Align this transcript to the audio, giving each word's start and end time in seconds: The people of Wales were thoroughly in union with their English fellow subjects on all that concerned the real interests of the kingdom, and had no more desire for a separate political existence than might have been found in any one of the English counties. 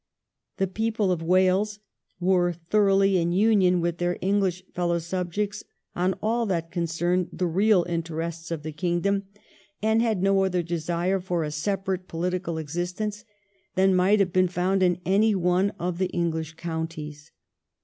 The 0.57 0.65
people 0.65 1.11
of 1.11 1.21
Wales 1.21 1.77
were 2.19 2.53
thoroughly 2.53 3.19
in 3.19 3.31
union 3.31 3.81
with 3.81 3.99
their 3.99 4.17
English 4.19 4.63
fellow 4.73 4.97
subjects 4.97 5.63
on 5.95 6.15
all 6.23 6.47
that 6.47 6.71
concerned 6.71 7.29
the 7.31 7.45
real 7.45 7.85
interests 7.87 8.49
of 8.49 8.63
the 8.63 8.71
kingdom, 8.71 9.25
and 9.79 10.01
had 10.01 10.23
no 10.23 10.33
more 10.33 10.49
desire 10.49 11.19
for 11.19 11.43
a 11.43 11.51
separate 11.51 12.07
political 12.07 12.57
existence 12.57 13.25
than 13.75 13.95
might 13.95 14.19
have 14.19 14.33
been 14.33 14.47
found 14.47 14.81
in 14.81 14.99
any 15.05 15.35
one 15.35 15.69
of 15.77 15.99
the 15.99 16.07
English 16.09 16.55
counties. 16.55 17.29